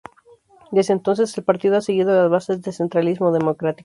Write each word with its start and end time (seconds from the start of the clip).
Desde 0.71 0.93
entonces, 0.93 1.37
el 1.37 1.43
partido 1.43 1.77
ha 1.77 1.81
seguido 1.81 2.09
las 2.19 2.27
bases 2.27 2.63
del 2.63 2.73
centralismo 2.73 3.31
democrático. 3.31 3.79